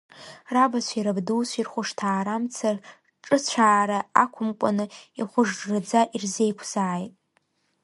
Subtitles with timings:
[0.53, 2.69] Рабацәеи рабдуцәеи рхәышҭаарамца,
[3.25, 4.85] ҿыцәаара ақәымкәаны,
[5.19, 7.13] ихәыжжаӡа ирзеиқәзааит!